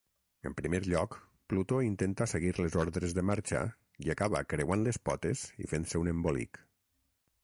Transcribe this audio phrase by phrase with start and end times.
[0.49, 1.17] En primer lloc,
[1.51, 3.61] Plutó intenta seguir les ordres de marxa
[4.07, 6.61] i acaba creuant les potes i fent-se un embolic.